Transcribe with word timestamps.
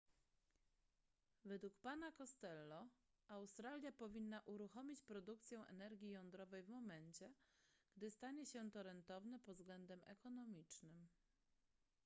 według 1.45 1.79
pana 1.79 2.11
costello 2.11 2.87
australia 3.27 3.91
powinna 3.91 4.41
uruchomić 4.45 5.01
produkcję 5.03 5.61
energii 5.61 6.09
jądrowej 6.09 6.63
w 6.63 6.69
momencie 6.69 7.33
gdy 7.97 8.11
stanie 8.11 8.45
się 8.45 8.71
to 8.71 8.83
rentowne 8.83 9.39
pod 9.39 9.57
względem 9.57 10.01
ekonomicznym 10.05 11.07